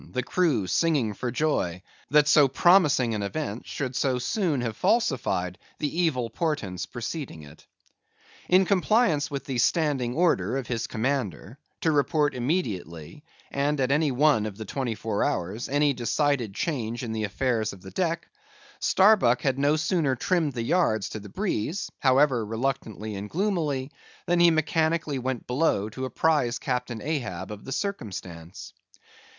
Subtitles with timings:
[0.13, 5.55] _"the crew singing for joy, that so promising an event should so soon have falsified
[5.77, 7.67] the evil portents preceding it.
[8.49, 14.47] In compliance with the standing order of his commander—to report immediately, and at any one
[14.47, 19.59] of the twenty four hours, any decided change in the affairs of the deck,—Starbuck had
[19.59, 25.89] no sooner trimmed the yards to the breeze—however reluctantly and gloomily,—than he mechanically went below
[25.89, 28.73] to apprise Captain Ahab of the circumstance.